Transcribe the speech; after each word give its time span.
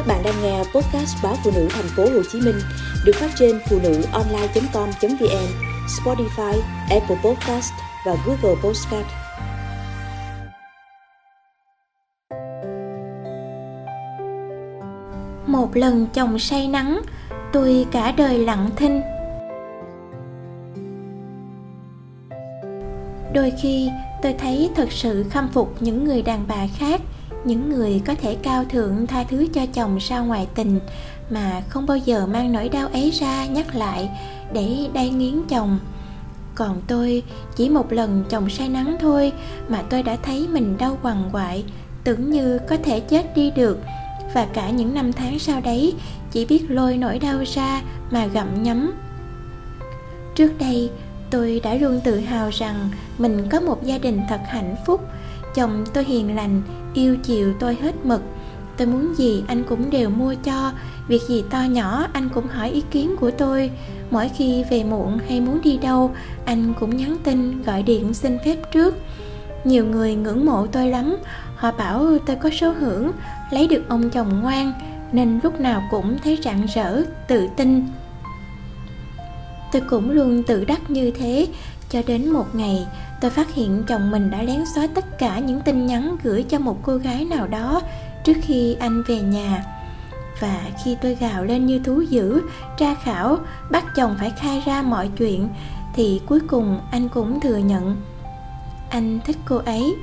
Các 0.00 0.06
bạn 0.06 0.22
đang 0.24 0.42
nghe 0.42 0.58
podcast 0.58 1.16
báo 1.22 1.36
phụ 1.44 1.50
nữ 1.54 1.68
thành 1.70 1.84
phố 1.96 2.02
Hồ 2.02 2.22
Chí 2.32 2.40
Minh 2.40 2.60
được 3.04 3.12
phát 3.14 3.30
trên 3.38 3.60
phụ 3.70 3.78
nữ 3.82 4.02
online.com.vn, 4.12 5.46
Spotify, 5.86 6.60
Apple 6.90 7.16
Podcast 7.24 7.72
và 8.06 8.16
Google 8.26 8.60
Podcast. 8.62 9.06
Một 15.46 15.76
lần 15.76 16.06
chồng 16.14 16.38
say 16.38 16.68
nắng, 16.68 17.00
tôi 17.52 17.86
cả 17.92 18.12
đời 18.16 18.38
lặng 18.38 18.70
thinh. 18.76 19.00
Đôi 23.32 23.52
khi 23.62 23.90
tôi 24.22 24.34
thấy 24.38 24.70
thật 24.76 24.92
sự 24.92 25.24
khâm 25.30 25.48
phục 25.48 25.82
những 25.82 26.04
người 26.04 26.22
đàn 26.22 26.44
bà 26.48 26.66
khác 26.78 27.00
những 27.44 27.70
người 27.70 28.02
có 28.06 28.14
thể 28.14 28.36
cao 28.42 28.64
thượng 28.64 29.06
tha 29.06 29.24
thứ 29.24 29.46
cho 29.54 29.66
chồng 29.66 30.00
sau 30.00 30.24
ngoại 30.24 30.48
tình 30.54 30.80
mà 31.30 31.62
không 31.68 31.86
bao 31.86 31.96
giờ 31.96 32.26
mang 32.26 32.52
nỗi 32.52 32.68
đau 32.68 32.88
ấy 32.88 33.10
ra 33.10 33.46
nhắc 33.46 33.76
lại 33.76 34.10
để 34.52 34.88
đay 34.92 35.10
nghiến 35.10 35.34
chồng. 35.48 35.78
Còn 36.54 36.80
tôi, 36.86 37.22
chỉ 37.56 37.68
một 37.68 37.92
lần 37.92 38.24
chồng 38.28 38.50
say 38.50 38.68
nắng 38.68 38.96
thôi 39.00 39.32
mà 39.68 39.82
tôi 39.82 40.02
đã 40.02 40.16
thấy 40.22 40.48
mình 40.48 40.76
đau 40.78 40.98
quằn 41.02 41.28
quại, 41.32 41.64
tưởng 42.04 42.30
như 42.30 42.58
có 42.68 42.76
thể 42.76 43.00
chết 43.00 43.36
đi 43.36 43.50
được. 43.50 43.78
Và 44.34 44.46
cả 44.52 44.70
những 44.70 44.94
năm 44.94 45.12
tháng 45.12 45.38
sau 45.38 45.60
đấy, 45.60 45.94
chỉ 46.30 46.46
biết 46.46 46.70
lôi 46.70 46.96
nỗi 46.96 47.18
đau 47.18 47.38
ra 47.46 47.82
mà 48.10 48.26
gặm 48.26 48.62
nhấm. 48.62 48.92
Trước 50.34 50.58
đây, 50.58 50.90
tôi 51.30 51.60
đã 51.64 51.74
luôn 51.74 52.00
tự 52.04 52.20
hào 52.20 52.50
rằng 52.50 52.90
mình 53.18 53.48
có 53.50 53.60
một 53.60 53.84
gia 53.84 53.98
đình 53.98 54.22
thật 54.28 54.40
hạnh 54.46 54.76
phúc 54.86 55.00
chồng 55.54 55.84
tôi 55.94 56.04
hiền 56.04 56.36
lành, 56.36 56.62
yêu 56.94 57.16
chiều 57.22 57.54
tôi 57.60 57.76
hết 57.82 58.06
mực. 58.06 58.22
Tôi 58.76 58.86
muốn 58.86 59.14
gì 59.16 59.44
anh 59.46 59.62
cũng 59.68 59.90
đều 59.90 60.10
mua 60.10 60.34
cho, 60.44 60.72
việc 61.08 61.22
gì 61.28 61.44
to 61.50 61.62
nhỏ 61.62 62.06
anh 62.12 62.28
cũng 62.28 62.46
hỏi 62.46 62.70
ý 62.70 62.82
kiến 62.90 63.16
của 63.20 63.30
tôi. 63.30 63.70
Mỗi 64.10 64.28
khi 64.28 64.64
về 64.70 64.84
muộn 64.84 65.18
hay 65.28 65.40
muốn 65.40 65.60
đi 65.62 65.76
đâu, 65.76 66.14
anh 66.44 66.72
cũng 66.80 66.96
nhắn 66.96 67.16
tin, 67.24 67.62
gọi 67.62 67.82
điện 67.82 68.14
xin 68.14 68.38
phép 68.44 68.56
trước. 68.72 68.94
Nhiều 69.64 69.84
người 69.86 70.14
ngưỡng 70.14 70.46
mộ 70.46 70.66
tôi 70.66 70.88
lắm, 70.88 71.16
họ 71.56 71.72
bảo 71.72 72.18
tôi 72.26 72.36
có 72.36 72.50
số 72.50 72.72
hưởng, 72.72 73.12
lấy 73.50 73.68
được 73.68 73.82
ông 73.88 74.10
chồng 74.10 74.40
ngoan, 74.40 74.72
nên 75.12 75.40
lúc 75.42 75.60
nào 75.60 75.82
cũng 75.90 76.16
thấy 76.24 76.38
rạng 76.44 76.66
rỡ, 76.74 77.02
tự 77.28 77.48
tin. 77.56 77.86
Tôi 79.72 79.82
cũng 79.88 80.10
luôn 80.10 80.42
tự 80.42 80.64
đắc 80.64 80.90
như 80.90 81.10
thế 81.10 81.46
cho 81.90 82.02
đến 82.06 82.28
một 82.28 82.54
ngày, 82.54 82.86
tôi 83.20 83.30
phát 83.30 83.54
hiện 83.54 83.82
chồng 83.86 84.10
mình 84.10 84.30
đã 84.30 84.42
lén 84.42 84.64
xóa 84.74 84.86
tất 84.94 85.18
cả 85.18 85.38
những 85.38 85.60
tin 85.60 85.86
nhắn 85.86 86.16
gửi 86.22 86.42
cho 86.42 86.58
một 86.58 86.78
cô 86.82 86.96
gái 86.96 87.24
nào 87.24 87.46
đó 87.46 87.82
trước 88.24 88.36
khi 88.42 88.76
anh 88.80 89.02
về 89.02 89.20
nhà. 89.20 89.64
Và 90.40 90.60
khi 90.84 90.96
tôi 91.02 91.14
gào 91.14 91.44
lên 91.44 91.66
như 91.66 91.78
thú 91.78 92.00
dữ, 92.00 92.42
tra 92.78 92.94
khảo, 92.94 93.38
bắt 93.70 93.84
chồng 93.96 94.16
phải 94.18 94.30
khai 94.30 94.62
ra 94.66 94.82
mọi 94.82 95.10
chuyện, 95.16 95.48
thì 95.94 96.20
cuối 96.26 96.40
cùng 96.40 96.80
anh 96.90 97.08
cũng 97.08 97.40
thừa 97.40 97.56
nhận. 97.56 97.96
Anh 98.90 99.18
thích 99.24 99.36
cô 99.44 99.56
ấy. 99.56 99.94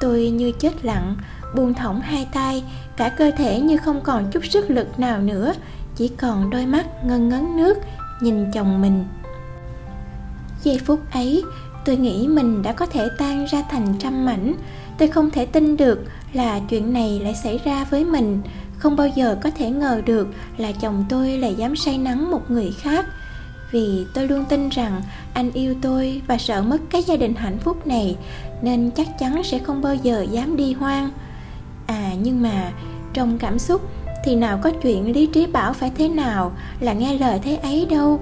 Tôi 0.00 0.30
như 0.30 0.52
chết 0.52 0.84
lặng, 0.84 1.16
buông 1.56 1.74
thõng 1.74 2.00
hai 2.00 2.28
tay, 2.32 2.64
cả 2.96 3.08
cơ 3.08 3.30
thể 3.30 3.60
như 3.60 3.76
không 3.76 4.00
còn 4.00 4.30
chút 4.30 4.44
sức 4.44 4.70
lực 4.70 4.98
nào 4.98 5.18
nữa, 5.18 5.52
chỉ 5.96 6.08
còn 6.08 6.50
đôi 6.50 6.66
mắt 6.66 6.86
ngân 7.04 7.28
ngấn 7.28 7.56
nước 7.56 7.78
nhìn 8.20 8.50
chồng 8.52 8.80
mình 8.82 9.04
giây 10.62 10.78
phút 10.86 11.00
ấy, 11.12 11.42
tôi 11.84 11.96
nghĩ 11.96 12.28
mình 12.28 12.62
đã 12.62 12.72
có 12.72 12.86
thể 12.86 13.08
tan 13.18 13.44
ra 13.44 13.62
thành 13.70 13.94
trăm 13.98 14.24
mảnh. 14.24 14.54
Tôi 14.98 15.08
không 15.08 15.30
thể 15.30 15.46
tin 15.46 15.76
được 15.76 16.04
là 16.32 16.60
chuyện 16.68 16.92
này 16.92 17.20
lại 17.24 17.34
xảy 17.34 17.60
ra 17.64 17.84
với 17.90 18.04
mình. 18.04 18.42
Không 18.78 18.96
bao 18.96 19.08
giờ 19.08 19.36
có 19.42 19.50
thể 19.50 19.70
ngờ 19.70 20.02
được 20.06 20.28
là 20.56 20.72
chồng 20.72 21.04
tôi 21.08 21.38
lại 21.38 21.54
dám 21.54 21.76
say 21.76 21.98
nắng 21.98 22.30
một 22.30 22.50
người 22.50 22.72
khác. 22.80 23.06
Vì 23.70 24.06
tôi 24.14 24.28
luôn 24.28 24.44
tin 24.44 24.68
rằng 24.68 25.02
anh 25.34 25.50
yêu 25.52 25.74
tôi 25.82 26.22
và 26.26 26.38
sợ 26.38 26.62
mất 26.62 26.78
cái 26.90 27.02
gia 27.02 27.16
đình 27.16 27.34
hạnh 27.34 27.58
phúc 27.58 27.86
này, 27.86 28.16
nên 28.62 28.90
chắc 28.90 29.18
chắn 29.18 29.42
sẽ 29.42 29.58
không 29.58 29.82
bao 29.82 29.94
giờ 29.94 30.26
dám 30.30 30.56
đi 30.56 30.72
hoang. 30.72 31.10
À 31.86 32.12
nhưng 32.22 32.42
mà 32.42 32.72
trong 33.12 33.38
cảm 33.38 33.58
xúc 33.58 33.80
thì 34.24 34.36
nào 34.36 34.58
có 34.62 34.70
chuyện 34.82 35.12
lý 35.12 35.26
trí 35.26 35.46
bảo 35.46 35.72
phải 35.72 35.90
thế 35.96 36.08
nào 36.08 36.52
là 36.80 36.92
nghe 36.92 37.18
lời 37.18 37.40
thế 37.42 37.56
ấy 37.56 37.86
đâu 37.90 38.20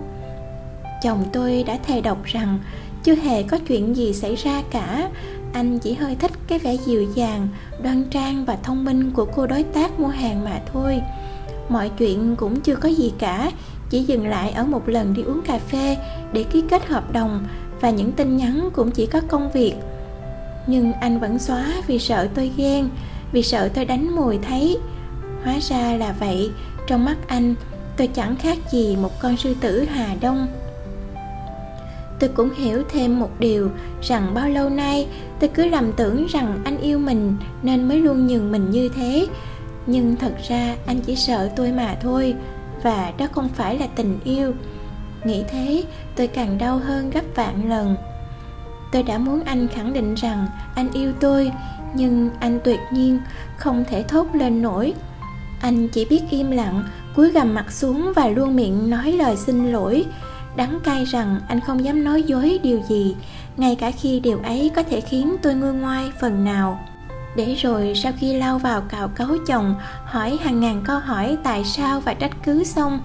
chồng 1.02 1.24
tôi 1.32 1.64
đã 1.66 1.78
thề 1.86 2.00
độc 2.00 2.24
rằng 2.24 2.58
chưa 3.02 3.14
hề 3.14 3.42
có 3.42 3.58
chuyện 3.58 3.96
gì 3.96 4.12
xảy 4.12 4.34
ra 4.34 4.62
cả. 4.70 5.08
Anh 5.52 5.78
chỉ 5.78 5.94
hơi 5.94 6.14
thích 6.14 6.30
cái 6.46 6.58
vẻ 6.58 6.74
dịu 6.74 7.06
dàng, 7.14 7.48
đoan 7.82 8.04
trang 8.04 8.44
và 8.44 8.56
thông 8.62 8.84
minh 8.84 9.10
của 9.10 9.24
cô 9.24 9.46
đối 9.46 9.62
tác 9.62 10.00
mua 10.00 10.08
hàng 10.08 10.44
mà 10.44 10.60
thôi. 10.72 11.02
Mọi 11.68 11.88
chuyện 11.88 12.36
cũng 12.36 12.60
chưa 12.60 12.76
có 12.76 12.88
gì 12.88 13.12
cả, 13.18 13.50
chỉ 13.90 14.02
dừng 14.02 14.26
lại 14.26 14.50
ở 14.50 14.64
một 14.64 14.88
lần 14.88 15.14
đi 15.14 15.22
uống 15.22 15.42
cà 15.42 15.58
phê 15.58 15.96
để 16.32 16.42
ký 16.42 16.62
kết 16.70 16.86
hợp 16.86 17.12
đồng 17.12 17.46
và 17.80 17.90
những 17.90 18.12
tin 18.12 18.36
nhắn 18.36 18.68
cũng 18.72 18.90
chỉ 18.90 19.06
có 19.06 19.20
công 19.28 19.50
việc. 19.52 19.74
Nhưng 20.66 20.92
anh 20.92 21.20
vẫn 21.20 21.38
xóa 21.38 21.66
vì 21.86 21.98
sợ 21.98 22.28
tôi 22.34 22.50
ghen, 22.56 22.88
vì 23.32 23.42
sợ 23.42 23.68
tôi 23.68 23.84
đánh 23.84 24.16
mùi 24.16 24.38
thấy. 24.38 24.78
Hóa 25.44 25.58
ra 25.60 25.96
là 25.96 26.14
vậy, 26.20 26.50
trong 26.86 27.04
mắt 27.04 27.16
anh, 27.26 27.54
tôi 27.96 28.06
chẳng 28.06 28.36
khác 28.36 28.58
gì 28.70 28.96
một 28.96 29.20
con 29.20 29.36
sư 29.36 29.54
tử 29.60 29.84
hà 29.84 30.14
đông 30.20 30.46
tôi 32.20 32.31
cũng 32.34 32.50
hiểu 32.54 32.82
thêm 32.88 33.20
một 33.20 33.31
điều, 33.38 33.70
rằng 34.03 34.34
bao 34.34 34.48
lâu 34.48 34.69
nay 34.69 35.06
tôi 35.41 35.50
cứ 35.54 35.66
lầm 35.66 35.92
tưởng 35.92 36.26
rằng 36.26 36.60
anh 36.64 36.78
yêu 36.81 36.98
mình 36.98 37.36
nên 37.62 37.88
mới 37.88 38.00
luôn 38.00 38.26
nhường 38.26 38.53
mình 38.53 38.70
như 38.70 38.88
thế. 38.88 39.26
Nhưng 39.86 40.16
thật 40.16 40.34
ra 40.48 40.76
anh 40.86 41.00
chỉ 41.00 41.16
sợ 41.16 41.50
tôi 41.56 41.72
mà 41.72 41.97
thôi, 42.03 42.34
và 42.82 43.12
đó 43.19 43.26
không 43.32 43.48
phải 43.48 43.78
là 43.78 43.86
tình 43.86 44.19
yêu. 44.25 44.53
Nghĩ 45.25 45.44
thế, 45.50 45.84
tôi 46.16 46.26
càng 46.26 46.59
đau 46.59 46.78
hơn 46.78 47.10
gấp 47.10 47.25
vạn 47.34 47.69
lần. 47.69 47.97
Tôi 48.92 49.03
đã 49.03 49.19
muốn 49.19 49.41
anh 49.44 49.69
khẳng 49.69 49.92
định 49.92 50.14
rằng 50.14 50.47
anh 50.75 50.92
yêu 50.92 51.12
tôi, 51.20 51.53
nhưng 51.94 52.30
anh 52.41 52.60
tuyệt 52.64 52.80
nhiên 52.92 53.20
không 53.56 53.84
thể 53.88 54.03
thốt 54.03 54.26
lên 54.32 54.62
nổi. 54.62 54.94
Anh 55.60 55.88
chỉ 55.88 56.04
biết 56.04 56.20
im 56.30 56.50
lặng, 56.50 56.84
cúi 57.16 57.30
gằm 57.30 57.54
mặt 57.54 57.72
xuống 57.72 58.12
và 58.16 58.28
luôn 58.28 58.56
miệng 58.56 58.91
nói 58.91 59.12
lời 59.12 59.36
xin 59.36 59.72
lỗi 59.72 60.04
đắng 60.56 60.80
cay 60.84 61.04
rằng 61.04 61.40
anh 61.48 61.60
không 61.60 61.84
dám 61.84 62.04
nói 62.04 62.22
dối 62.22 62.60
điều 62.62 62.82
gì, 62.88 63.16
ngay 63.56 63.76
cả 63.76 63.90
khi 63.90 64.20
điều 64.20 64.38
ấy 64.38 64.70
có 64.76 64.82
thể 64.82 65.00
khiến 65.00 65.36
tôi 65.42 65.54
ngơ 65.54 65.72
ngoai 65.72 66.12
phần 66.20 66.44
nào. 66.44 66.80
Để 67.36 67.54
rồi 67.54 67.92
sau 67.96 68.12
khi 68.18 68.36
lao 68.36 68.58
vào 68.58 68.80
cào 68.80 69.08
cấu 69.08 69.28
chồng, 69.46 69.74
hỏi 70.04 70.38
hàng 70.42 70.60
ngàn 70.60 70.82
câu 70.84 70.98
hỏi 70.98 71.36
tại 71.42 71.64
sao 71.64 72.00
và 72.00 72.14
trách 72.14 72.32
cứ 72.44 72.64
xong, 72.64 73.00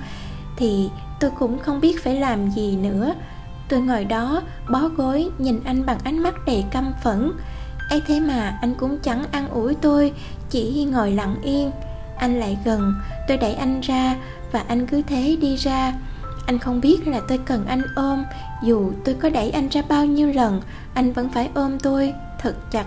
thì 0.58 0.90
tôi 1.20 1.32
cũng 1.40 1.60
không 1.60 1.82
biết 1.82 2.04
phải 2.04 2.16
làm 2.20 2.52
gì 2.52 2.78
nữa. 2.78 3.14
Tôi 3.70 3.82
ngồi 3.82 4.06
đó, 4.06 4.42
bó 4.70 4.88
gối, 4.88 5.30
nhìn 5.38 5.60
anh 5.66 5.86
bằng 5.86 5.98
ánh 6.04 6.20
mắt 6.20 6.46
đầy 6.46 6.66
căm 6.72 6.94
phẫn. 7.04 7.32
Ấy 7.90 8.02
thế 8.08 8.20
mà 8.20 8.58
anh 8.62 8.76
cũng 8.76 8.98
chẳng 9.00 9.24
ăn 9.32 9.50
ủi 9.50 9.76
tôi, 9.76 10.14
chỉ 10.50 10.88
ngồi 10.92 11.12
lặng 11.12 11.36
yên. 11.44 11.72
Anh 12.18 12.40
lại 12.40 12.58
gần, 12.66 12.94
tôi 13.28 13.38
đẩy 13.38 13.54
anh 13.54 13.82
ra 13.82 14.16
và 14.52 14.64
anh 14.68 14.88
cứ 14.88 15.02
thế 15.02 15.38
đi 15.42 15.56
ra 15.56 15.94
anh 16.46 16.60
không 16.60 16.82
biết 16.82 17.08
là 17.08 17.22
tôi 17.28 17.38
cần 17.38 17.66
anh 17.66 17.82
ôm, 17.96 18.24
dù 18.64 18.92
tôi 19.06 19.16
có 19.16 19.30
đẩy 19.30 19.52
anh 19.52 19.70
ra 19.70 19.82
bao 19.90 20.06
nhiêu 20.06 20.34
lần, 20.34 20.62
anh 20.94 21.14
vẫn 21.14 21.30
phải 21.30 21.50
ôm 21.54 21.80
tôi, 21.80 22.14
thật 22.40 22.72
chặt. 22.72 22.86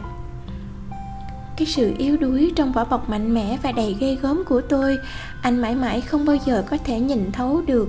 Cái 1.56 1.66
sự 1.66 1.94
yếu 1.98 2.16
đuối 2.16 2.52
trong 2.56 2.72
vỏ 2.72 2.84
bọc 2.84 3.08
mạnh 3.08 3.34
mẽ 3.34 3.58
và 3.62 3.72
đầy 3.72 3.96
ghê 4.00 4.16
gớm 4.22 4.42
của 4.48 4.60
tôi, 4.60 4.98
anh 5.42 5.62
mãi 5.62 5.74
mãi 5.74 6.00
không 6.00 6.24
bao 6.24 6.36
giờ 6.46 6.64
có 6.70 6.76
thể 6.84 7.00
nhìn 7.00 7.32
thấu 7.32 7.62
được. 7.66 7.88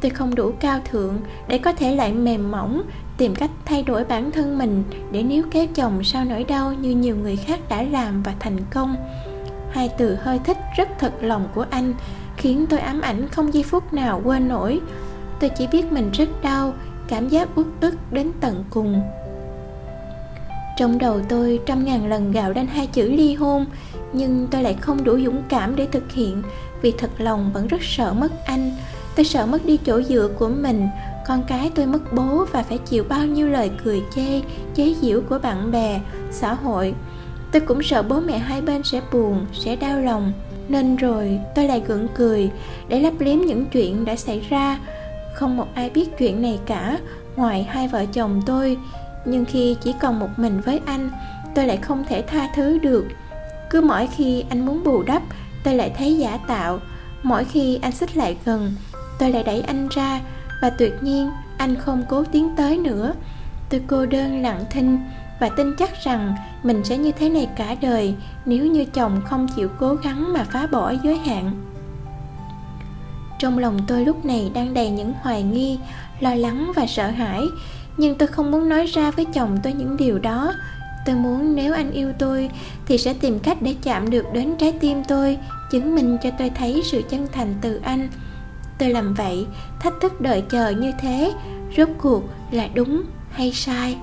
Tôi 0.00 0.10
không 0.10 0.34
đủ 0.34 0.52
cao 0.60 0.80
thượng 0.90 1.14
để 1.48 1.58
có 1.58 1.72
thể 1.72 1.96
lại 1.96 2.12
mềm 2.12 2.50
mỏng 2.50 2.82
tìm 3.16 3.34
cách 3.34 3.50
thay 3.64 3.82
đổi 3.82 4.04
bản 4.04 4.30
thân 4.30 4.58
mình 4.58 4.84
để 5.12 5.22
níu 5.22 5.44
kéo 5.50 5.66
chồng 5.74 6.04
sau 6.04 6.24
nỗi 6.24 6.44
đau 6.44 6.72
như 6.72 6.90
nhiều 6.90 7.16
người 7.16 7.36
khác 7.36 7.60
đã 7.68 7.82
làm 7.82 8.22
và 8.22 8.34
thành 8.40 8.58
công. 8.70 8.96
Hai 9.70 9.90
từ 9.98 10.14
hơi 10.14 10.40
thích 10.44 10.58
rất 10.76 10.88
thật 10.98 11.12
lòng 11.20 11.48
của 11.54 11.66
anh 11.70 11.94
khiến 12.38 12.66
tôi 12.70 12.80
ám 12.80 13.00
ảnh 13.00 13.28
không 13.28 13.54
giây 13.54 13.62
phút 13.62 13.92
nào 13.92 14.20
quên 14.24 14.48
nổi. 14.48 14.80
Tôi 15.40 15.50
chỉ 15.50 15.66
biết 15.66 15.92
mình 15.92 16.10
rất 16.12 16.28
đau, 16.42 16.72
cảm 17.08 17.28
giác 17.28 17.48
uất 17.54 17.66
ức 17.80 17.94
đến 18.10 18.30
tận 18.40 18.64
cùng. 18.70 19.02
Trong 20.76 20.98
đầu 20.98 21.20
tôi 21.28 21.60
trăm 21.66 21.84
ngàn 21.84 22.08
lần 22.08 22.32
gào 22.32 22.52
lên 22.52 22.66
hai 22.66 22.86
chữ 22.86 23.10
ly 23.10 23.34
hôn, 23.34 23.66
nhưng 24.12 24.46
tôi 24.50 24.62
lại 24.62 24.74
không 24.80 25.04
đủ 25.04 25.18
dũng 25.24 25.42
cảm 25.48 25.76
để 25.76 25.86
thực 25.92 26.12
hiện, 26.12 26.42
vì 26.82 26.92
thật 26.98 27.10
lòng 27.18 27.50
vẫn 27.52 27.66
rất 27.66 27.82
sợ 27.82 28.12
mất 28.12 28.32
anh. 28.46 28.72
Tôi 29.16 29.24
sợ 29.24 29.46
mất 29.46 29.66
đi 29.66 29.76
chỗ 29.76 30.02
dựa 30.02 30.28
của 30.38 30.48
mình, 30.48 30.88
con 31.26 31.42
cái 31.46 31.70
tôi 31.74 31.86
mất 31.86 32.12
bố 32.12 32.44
và 32.52 32.62
phải 32.62 32.78
chịu 32.78 33.04
bao 33.08 33.26
nhiêu 33.26 33.46
lời 33.46 33.70
cười 33.84 34.02
chê, 34.14 34.40
chế 34.74 34.94
giễu 35.00 35.20
của 35.28 35.38
bạn 35.38 35.70
bè, 35.70 36.00
xã 36.30 36.54
hội. 36.54 36.94
Tôi 37.52 37.60
cũng 37.60 37.82
sợ 37.82 38.02
bố 38.02 38.20
mẹ 38.20 38.38
hai 38.38 38.62
bên 38.62 38.82
sẽ 38.82 39.00
buồn, 39.12 39.46
sẽ 39.52 39.76
đau 39.76 40.00
lòng 40.00 40.32
nên 40.68 40.96
rồi 40.96 41.40
tôi 41.54 41.68
lại 41.68 41.82
gượng 41.86 42.08
cười, 42.14 42.50
để 42.88 43.00
lấp 43.00 43.12
liếm 43.18 43.38
những 43.38 43.66
chuyện 43.66 44.04
đã 44.04 44.16
xảy 44.16 44.40
ra. 44.50 44.78
Không 45.34 45.56
một 45.56 45.66
ai 45.74 45.90
biết 45.90 46.18
chuyện 46.18 46.42
này 46.42 46.58
cả, 46.66 46.98
ngoài 47.36 47.62
hai 47.62 47.88
vợ 47.88 48.04
chồng 48.12 48.42
tôi. 48.46 48.76
Nhưng 49.24 49.44
khi 49.44 49.76
chỉ 49.80 49.94
còn 50.00 50.18
một 50.18 50.28
mình 50.36 50.60
với 50.60 50.80
anh, 50.86 51.10
tôi 51.54 51.66
lại 51.66 51.76
không 51.76 52.04
thể 52.08 52.22
tha 52.22 52.48
thứ 52.54 52.78
được. 52.78 53.04
Cứ 53.70 53.80
mỗi 53.80 54.06
khi 54.06 54.44
anh 54.48 54.66
muốn 54.66 54.84
bù 54.84 55.02
đắp, 55.02 55.22
tôi 55.64 55.74
lại 55.74 55.92
thấy 55.98 56.18
giả 56.18 56.38
tạo. 56.48 56.78
Mỗi 57.22 57.44
khi 57.44 57.78
anh 57.82 57.92
xích 57.92 58.16
lại 58.16 58.36
gần, 58.44 58.74
tôi 59.18 59.30
lại 59.30 59.42
đẩy 59.42 59.60
anh 59.60 59.88
ra. 59.88 60.20
Và 60.62 60.70
tuyệt 60.70 60.92
nhiên, 61.00 61.30
anh 61.58 61.76
không 61.76 62.04
cố 62.08 62.24
tiến 62.24 62.50
tới 62.56 62.78
nữa. 62.78 63.12
Tôi 63.70 63.80
cô 63.86 64.06
đơn 64.06 64.42
lặng 64.42 64.64
thinh 64.70 64.98
và 65.40 65.48
tin 65.48 65.76
chắc 65.76 65.90
rằng 66.04 66.34
mình 66.62 66.84
sẽ 66.84 66.98
như 66.98 67.12
thế 67.12 67.28
này 67.28 67.48
cả 67.56 67.76
đời 67.80 68.14
nếu 68.46 68.66
như 68.66 68.84
chồng 68.84 69.20
không 69.24 69.46
chịu 69.56 69.68
cố 69.78 69.94
gắng 69.94 70.32
mà 70.32 70.44
phá 70.44 70.66
bỏ 70.66 70.92
giới 71.02 71.18
hạn. 71.18 71.50
Trong 73.38 73.58
lòng 73.58 73.78
tôi 73.86 74.04
lúc 74.04 74.24
này 74.24 74.50
đang 74.54 74.74
đầy 74.74 74.90
những 74.90 75.12
hoài 75.22 75.42
nghi, 75.42 75.78
lo 76.20 76.34
lắng 76.34 76.72
và 76.76 76.86
sợ 76.86 77.10
hãi, 77.10 77.42
nhưng 77.96 78.14
tôi 78.14 78.28
không 78.28 78.50
muốn 78.50 78.68
nói 78.68 78.86
ra 78.86 79.10
với 79.10 79.24
chồng 79.24 79.58
tôi 79.62 79.72
những 79.72 79.96
điều 79.96 80.18
đó. 80.18 80.52
Tôi 81.06 81.16
muốn 81.16 81.54
nếu 81.54 81.74
anh 81.74 81.90
yêu 81.90 82.12
tôi 82.18 82.50
thì 82.86 82.98
sẽ 82.98 83.14
tìm 83.14 83.38
cách 83.38 83.62
để 83.62 83.74
chạm 83.82 84.10
được 84.10 84.24
đến 84.32 84.54
trái 84.58 84.72
tim 84.72 85.04
tôi, 85.04 85.38
chứng 85.70 85.94
minh 85.94 86.16
cho 86.22 86.30
tôi 86.38 86.50
thấy 86.50 86.82
sự 86.84 87.02
chân 87.10 87.26
thành 87.32 87.54
từ 87.60 87.80
anh. 87.84 88.08
Tôi 88.78 88.88
làm 88.90 89.14
vậy, 89.14 89.46
thách 89.80 89.94
thức 90.00 90.20
đợi 90.20 90.42
chờ 90.50 90.70
như 90.70 90.92
thế, 91.00 91.32
rốt 91.76 91.88
cuộc 91.98 92.22
là 92.50 92.68
đúng 92.74 93.02
hay 93.30 93.52
sai? 93.52 93.96